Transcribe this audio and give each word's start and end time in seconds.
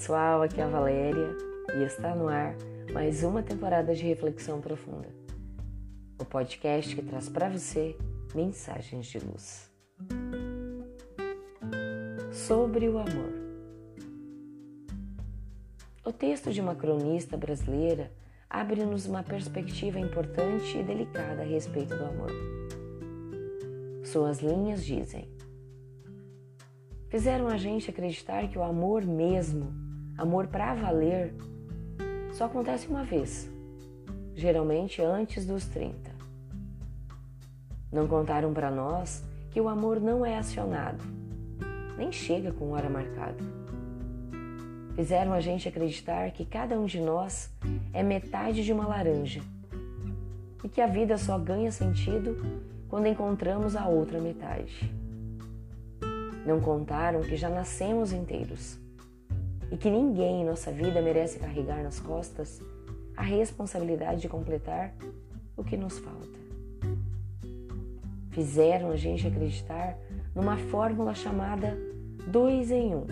pessoal, 0.00 0.40
aqui 0.40 0.58
é 0.58 0.64
a 0.64 0.66
Valéria 0.66 1.36
e 1.76 1.84
está 1.84 2.14
no 2.14 2.26
ar 2.26 2.56
mais 2.90 3.22
uma 3.22 3.42
temporada 3.42 3.94
de 3.94 4.02
Reflexão 4.02 4.58
Profunda, 4.58 5.14
o 6.18 6.24
podcast 6.24 6.96
que 6.96 7.02
traz 7.02 7.28
para 7.28 7.50
você 7.50 7.94
mensagens 8.34 9.04
de 9.08 9.18
luz. 9.18 9.70
Sobre 12.32 12.88
o 12.88 12.96
amor. 12.96 13.30
O 16.02 16.10
texto 16.10 16.50
de 16.50 16.62
uma 16.62 16.74
cronista 16.74 17.36
brasileira 17.36 18.10
abre-nos 18.48 19.04
uma 19.04 19.22
perspectiva 19.22 20.00
importante 20.00 20.78
e 20.78 20.82
delicada 20.82 21.42
a 21.42 21.44
respeito 21.44 21.94
do 21.94 22.04
amor. 22.06 22.30
Suas 24.02 24.38
linhas 24.38 24.82
dizem: 24.82 25.28
fizeram 27.10 27.48
a 27.48 27.58
gente 27.58 27.90
acreditar 27.90 28.48
que 28.48 28.58
o 28.58 28.62
amor 28.62 29.04
mesmo, 29.04 29.89
amor 30.20 30.48
para 30.48 30.74
valer, 30.74 31.34
só 32.32 32.44
acontece 32.44 32.86
uma 32.88 33.02
vez, 33.02 33.50
geralmente 34.34 35.00
antes 35.00 35.46
dos 35.46 35.64
30. 35.64 36.10
Não 37.90 38.06
contaram 38.06 38.52
para 38.52 38.70
nós 38.70 39.24
que 39.50 39.58
o 39.58 39.66
amor 39.66 39.98
não 39.98 40.24
é 40.24 40.36
acionado, 40.36 41.02
nem 41.96 42.12
chega 42.12 42.52
com 42.52 42.72
hora 42.72 42.90
marcada. 42.90 43.42
Fizeram 44.94 45.32
a 45.32 45.40
gente 45.40 45.66
acreditar 45.66 46.30
que 46.32 46.44
cada 46.44 46.78
um 46.78 46.84
de 46.84 47.00
nós 47.00 47.50
é 47.90 48.02
metade 48.02 48.62
de 48.62 48.74
uma 48.74 48.86
laranja 48.86 49.40
e 50.62 50.68
que 50.68 50.82
a 50.82 50.86
vida 50.86 51.16
só 51.16 51.38
ganha 51.38 51.72
sentido 51.72 52.36
quando 52.90 53.06
encontramos 53.06 53.74
a 53.74 53.88
outra 53.88 54.20
metade. 54.20 54.92
Não 56.44 56.60
contaram 56.60 57.22
que 57.22 57.36
já 57.36 57.48
nascemos 57.48 58.12
inteiros 58.12 58.78
e 59.70 59.76
que 59.76 59.88
ninguém 59.88 60.42
em 60.42 60.44
nossa 60.44 60.72
vida 60.72 61.00
merece 61.00 61.38
carregar 61.38 61.82
nas 61.82 62.00
costas 62.00 62.60
a 63.16 63.22
responsabilidade 63.22 64.20
de 64.20 64.28
completar 64.28 64.94
o 65.56 65.62
que 65.62 65.76
nos 65.76 65.98
falta. 65.98 66.40
Fizeram 68.30 68.90
a 68.90 68.96
gente 68.96 69.26
acreditar 69.26 69.96
numa 70.34 70.56
fórmula 70.56 71.14
chamada 71.14 71.76
dois 72.26 72.70
em 72.70 72.94
um. 72.94 73.06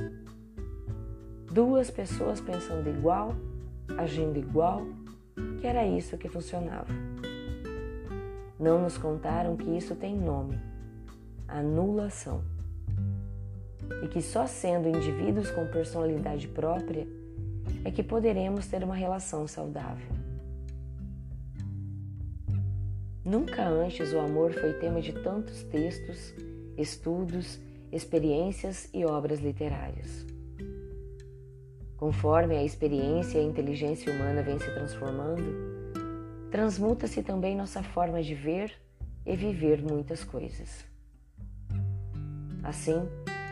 Duas 1.52 1.90
pessoas 1.90 2.40
pensando 2.40 2.88
igual, 2.88 3.34
agindo 3.96 4.38
igual, 4.38 4.82
que 5.60 5.66
era 5.66 5.86
isso 5.86 6.18
que 6.18 6.28
funcionava. 6.28 6.88
Não 8.58 8.82
nos 8.82 8.98
contaram 8.98 9.56
que 9.56 9.70
isso 9.76 9.94
tem 9.94 10.16
nome: 10.16 10.58
anulação 11.46 12.42
e 14.02 14.08
que 14.08 14.22
só 14.22 14.46
sendo 14.46 14.88
indivíduos 14.88 15.50
com 15.50 15.66
personalidade 15.66 16.48
própria 16.48 17.06
é 17.84 17.90
que 17.90 18.02
poderemos 18.02 18.66
ter 18.66 18.82
uma 18.82 18.94
relação 18.94 19.46
saudável. 19.46 20.08
Nunca 23.24 23.66
antes 23.68 24.12
o 24.12 24.18
amor 24.18 24.52
foi 24.52 24.72
tema 24.74 25.00
de 25.00 25.12
tantos 25.12 25.62
textos, 25.64 26.32
estudos, 26.76 27.60
experiências 27.92 28.88
e 28.94 29.04
obras 29.04 29.40
literárias. 29.40 30.24
Conforme 31.96 32.56
a 32.56 32.64
experiência 32.64 33.38
e 33.38 33.40
a 33.40 33.44
inteligência 33.44 34.12
humana 34.12 34.42
vem 34.42 34.58
se 34.58 34.70
transformando, 34.72 35.42
transmuta-se 36.50 37.22
também 37.22 37.56
nossa 37.56 37.82
forma 37.82 38.22
de 38.22 38.34
ver 38.34 38.72
e 39.26 39.36
viver 39.36 39.82
muitas 39.82 40.24
coisas. 40.24 40.86
Assim, 42.62 43.02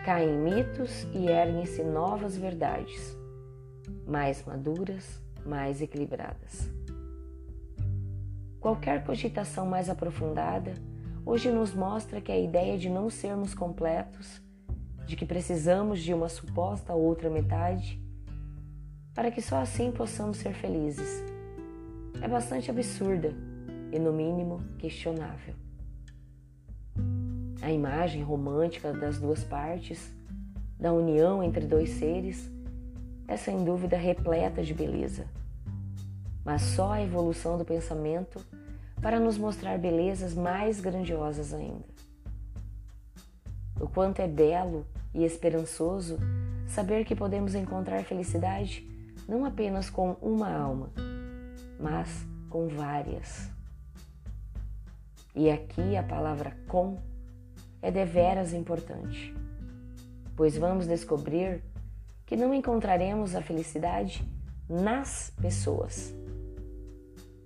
caem 0.06 0.38
mitos 0.38 1.02
e 1.12 1.26
erguem-se 1.26 1.82
novas 1.82 2.36
verdades, 2.36 3.18
mais 4.06 4.44
maduras, 4.44 5.20
mais 5.44 5.82
equilibradas. 5.82 6.70
Qualquer 8.60 9.02
cogitação 9.02 9.66
mais 9.66 9.90
aprofundada 9.90 10.74
hoje 11.24 11.50
nos 11.50 11.74
mostra 11.74 12.20
que 12.20 12.30
a 12.30 12.38
ideia 12.38 12.78
de 12.78 12.88
não 12.88 13.10
sermos 13.10 13.52
completos, 13.52 14.40
de 15.06 15.16
que 15.16 15.26
precisamos 15.26 16.00
de 16.00 16.14
uma 16.14 16.28
suposta 16.28 16.94
outra 16.94 17.28
metade, 17.28 18.00
para 19.12 19.32
que 19.32 19.42
só 19.42 19.56
assim 19.56 19.90
possamos 19.90 20.36
ser 20.36 20.54
felizes, 20.54 21.24
é 22.22 22.28
bastante 22.28 22.70
absurda 22.70 23.34
e, 23.90 23.98
no 23.98 24.12
mínimo, 24.12 24.60
questionável. 24.78 25.65
A 27.62 27.70
imagem 27.70 28.22
romântica 28.22 28.92
das 28.92 29.18
duas 29.18 29.42
partes, 29.42 30.12
da 30.78 30.92
união 30.92 31.42
entre 31.42 31.66
dois 31.66 31.90
seres, 31.90 32.50
é 33.26 33.36
sem 33.36 33.64
dúvida 33.64 33.96
repleta 33.96 34.62
de 34.62 34.74
beleza. 34.74 35.26
Mas 36.44 36.62
só 36.62 36.92
a 36.92 37.02
evolução 37.02 37.58
do 37.58 37.64
pensamento 37.64 38.44
para 39.00 39.18
nos 39.18 39.36
mostrar 39.36 39.78
belezas 39.78 40.34
mais 40.34 40.80
grandiosas 40.80 41.52
ainda. 41.52 41.84
O 43.80 43.88
quanto 43.88 44.20
é 44.20 44.28
belo 44.28 44.86
e 45.12 45.24
esperançoso 45.24 46.18
saber 46.66 47.04
que 47.04 47.14
podemos 47.14 47.54
encontrar 47.54 48.04
felicidade 48.04 48.86
não 49.28 49.44
apenas 49.44 49.90
com 49.90 50.12
uma 50.22 50.50
alma, 50.50 50.90
mas 51.80 52.26
com 52.48 52.68
várias. 52.68 53.50
E 55.34 55.50
aqui 55.50 55.96
a 55.96 56.02
palavra 56.02 56.56
com 56.68 56.98
é 57.82 57.90
deveras 57.90 58.52
importante, 58.52 59.34
pois 60.36 60.56
vamos 60.56 60.86
descobrir 60.86 61.62
que 62.24 62.36
não 62.36 62.52
encontraremos 62.52 63.34
a 63.34 63.42
felicidade 63.42 64.26
nas 64.68 65.32
pessoas, 65.40 66.14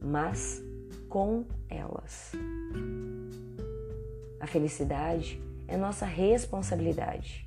mas 0.00 0.62
com 1.08 1.44
elas. 1.68 2.32
A 4.40 4.46
felicidade 4.46 5.40
é 5.68 5.76
nossa 5.76 6.06
responsabilidade, 6.06 7.46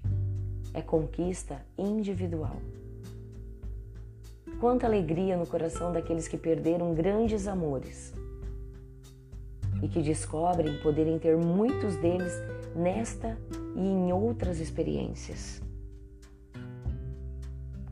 é 0.73 0.81
conquista 0.81 1.65
individual. 1.77 2.57
Quanta 4.59 4.85
alegria 4.85 5.35
no 5.35 5.47
coração 5.47 5.91
daqueles 5.91 6.27
que 6.27 6.37
perderam 6.37 6.93
grandes 6.93 7.47
amores 7.47 8.13
e 9.83 9.89
que 9.89 10.01
descobrem 10.01 10.79
poderem 10.81 11.19
ter 11.19 11.35
muitos 11.35 11.97
deles 11.97 12.31
nesta 12.73 13.37
e 13.75 13.81
em 13.81 14.13
outras 14.13 14.61
experiências. 14.61 15.61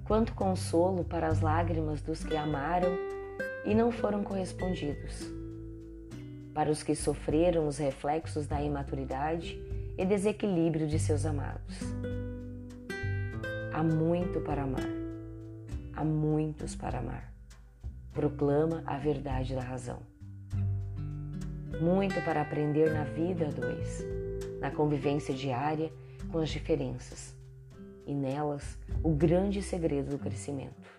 Quanto 0.06 0.34
consolo 0.34 1.04
para 1.04 1.28
as 1.28 1.42
lágrimas 1.42 2.02
dos 2.02 2.24
que 2.24 2.36
amaram 2.38 2.98
e 3.66 3.76
não 3.76 3.92
foram 3.92 4.24
correspondidos, 4.24 5.30
para 6.54 6.72
os 6.72 6.82
que 6.82 6.96
sofreram 6.96 7.68
os 7.68 7.78
reflexos 7.78 8.48
da 8.48 8.62
imaturidade 8.62 9.62
e 9.98 10.06
desequilíbrio 10.06 10.88
de 10.88 10.98
seus 10.98 11.26
amados. 11.26 11.80
Há 13.74 13.84
muito 13.84 14.40
para 14.42 14.64
amar, 14.64 14.90
há 15.94 16.06
muitos 16.06 16.74
para 16.74 17.00
amar. 17.00 17.34
Proclama 18.14 18.82
a 18.86 18.98
verdade 18.98 19.56
da 19.56 19.62
razão. 19.62 20.00
Muito 21.80 22.22
para 22.24 22.42
aprender 22.42 22.92
na 22.92 23.04
vida 23.04 23.48
a 23.48 23.50
dois 23.50 24.06
na 24.62 24.70
convivência 24.70 25.34
diária 25.34 25.92
com 26.32 26.38
as 26.38 26.50
diferenças 26.50 27.36
e 28.06 28.14
nelas 28.14 28.78
o 29.04 29.10
grande 29.10 29.62
segredo 29.62 30.12
do 30.12 30.20
crescimento. 30.20 30.90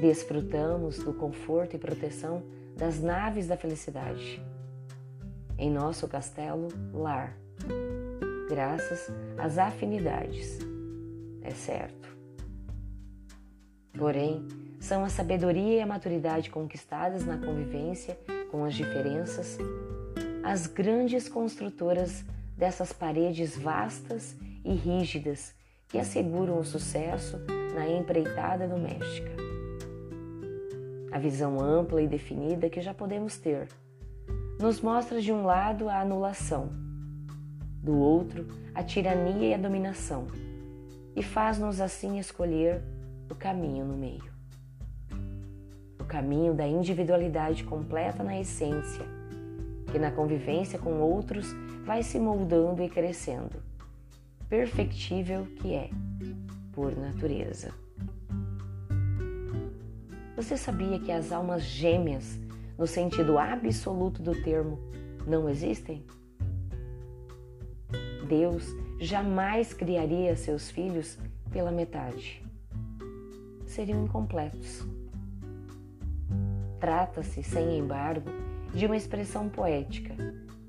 Desfrutamos 0.00 0.98
do 0.98 1.12
conforto 1.12 1.76
e 1.76 1.78
proteção 1.78 2.42
das 2.74 2.98
naves 2.98 3.46
da 3.46 3.58
felicidade. 3.58 4.42
Em 5.58 5.70
nosso 5.70 6.08
castelo, 6.08 6.68
lar, 6.94 7.36
graças 8.48 9.12
às 9.36 9.58
afinidades, 9.58 10.58
é 11.42 11.50
certo. 11.50 12.08
Porém, 13.92 14.48
são 14.78 15.04
a 15.04 15.10
sabedoria 15.10 15.76
e 15.76 15.80
a 15.82 15.86
maturidade 15.86 16.48
conquistadas 16.48 17.26
na 17.26 17.36
convivência 17.36 18.18
com 18.50 18.64
as 18.64 18.74
diferenças 18.74 19.58
as 20.42 20.66
grandes 20.66 21.28
construtoras 21.28 22.24
dessas 22.56 22.92
paredes 22.92 23.56
vastas 23.56 24.34
e 24.64 24.74
rígidas 24.74 25.54
que 25.88 25.98
asseguram 25.98 26.58
o 26.58 26.64
sucesso 26.64 27.38
na 27.74 27.88
empreitada 27.88 28.66
doméstica. 28.66 29.30
A 31.12 31.18
visão 31.18 31.60
ampla 31.60 32.02
e 32.02 32.08
definida 32.08 32.70
que 32.70 32.80
já 32.80 32.94
podemos 32.94 33.36
ter 33.36 33.68
nos 34.58 34.80
mostra 34.80 35.20
de 35.20 35.32
um 35.32 35.44
lado 35.44 35.88
a 35.88 36.00
anulação, 36.00 36.70
do 37.82 37.96
outro 37.96 38.46
a 38.74 38.82
tirania 38.82 39.48
e 39.48 39.54
a 39.54 39.58
dominação, 39.58 40.26
e 41.16 41.22
faz-nos 41.22 41.80
assim 41.80 42.18
escolher 42.18 42.82
o 43.30 43.34
caminho 43.34 43.84
no 43.84 43.96
meio. 43.96 44.39
Caminho 46.10 46.52
da 46.52 46.66
individualidade 46.66 47.62
completa 47.62 48.24
na 48.24 48.36
essência 48.36 49.06
que 49.92 49.98
na 49.98 50.10
convivência 50.10 50.76
com 50.76 51.00
outros 51.00 51.52
vai 51.84 52.02
se 52.02 52.18
moldando 52.18 52.82
e 52.82 52.88
crescendo. 52.88 53.62
Perfectível 54.48 55.46
que 55.60 55.72
é, 55.72 55.88
por 56.72 56.96
natureza. 56.96 57.72
Você 60.34 60.56
sabia 60.56 60.98
que 60.98 61.12
as 61.12 61.30
almas 61.30 61.62
gêmeas, 61.62 62.40
no 62.76 62.88
sentido 62.88 63.38
absoluto 63.38 64.20
do 64.20 64.34
termo, 64.42 64.80
não 65.28 65.48
existem? 65.48 66.04
Deus 68.26 68.66
jamais 68.98 69.72
criaria 69.72 70.34
seus 70.34 70.72
filhos 70.72 71.16
pela 71.52 71.70
metade. 71.70 72.42
Seriam 73.64 74.04
incompletos. 74.04 74.84
Trata-se, 76.80 77.42
sem 77.42 77.78
embargo, 77.78 78.30
de 78.72 78.86
uma 78.86 78.96
expressão 78.96 79.50
poética, 79.50 80.14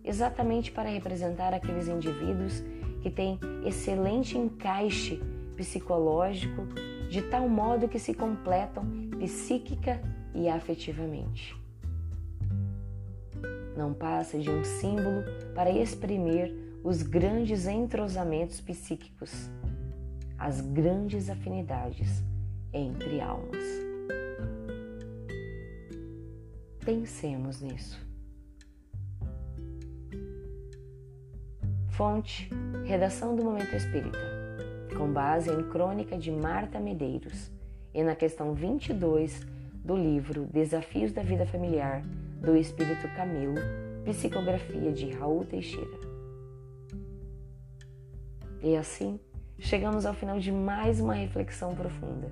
exatamente 0.03 0.71
para 0.71 0.89
representar 0.89 1.53
aqueles 1.53 1.87
indivíduos 1.87 2.61
que 3.01 3.09
têm 3.09 3.39
excelente 3.65 4.37
encaixe 4.37 5.21
psicológico, 5.55 6.65
de 7.09 7.21
tal 7.23 7.47
modo 7.47 7.87
que 7.87 7.99
se 7.99 8.13
completam 8.13 8.83
psíquica 9.19 10.01
e 10.33 10.49
afetivamente. 10.49 11.55
Não 13.77 13.93
passa 13.93 14.37
de 14.37 14.49
um 14.49 14.63
símbolo 14.63 15.23
para 15.55 15.71
exprimir 15.71 16.53
os 16.83 17.03
grandes 17.03 17.67
entrosamentos 17.67 18.59
psíquicos, 18.59 19.49
as 20.37 20.59
grandes 20.59 21.29
afinidades 21.29 22.23
entre 22.73 23.21
almas. 23.21 23.90
Pensemos 26.83 27.61
nisso. 27.61 27.99
Fonte: 31.91 32.49
Redação 32.83 33.35
do 33.35 33.43
Momento 33.43 33.75
Espírita, 33.75 34.17
com 34.97 35.13
base 35.13 35.51
em 35.51 35.61
crônica 35.69 36.17
de 36.17 36.31
Marta 36.31 36.79
Medeiros 36.79 37.51
e 37.93 38.03
na 38.03 38.15
questão 38.15 38.55
22 38.55 39.41
do 39.75 39.95
livro 39.95 40.47
Desafios 40.51 41.11
da 41.11 41.21
Vida 41.21 41.45
Familiar 41.45 42.01
do 42.41 42.57
Espírito 42.57 43.07
Camilo, 43.15 43.61
psicografia 44.03 44.91
de 44.91 45.11
Raul 45.11 45.45
Teixeira. 45.45 45.99
E 48.63 48.75
assim, 48.75 49.19
chegamos 49.59 50.07
ao 50.07 50.15
final 50.15 50.39
de 50.39 50.51
mais 50.51 50.99
uma 50.99 51.13
reflexão 51.13 51.75
profunda. 51.75 52.31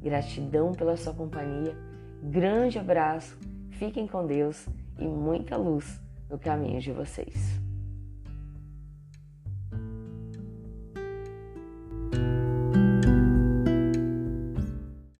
Gratidão 0.00 0.70
pela 0.70 0.96
sua 0.96 1.12
companhia, 1.12 1.76
grande 2.22 2.78
abraço, 2.78 3.36
fiquem 3.84 4.06
com 4.06 4.26
Deus 4.26 4.66
e 4.98 5.06
muita 5.06 5.58
luz 5.58 6.00
no 6.30 6.38
caminho 6.38 6.80
de 6.80 6.90
vocês. 6.90 7.63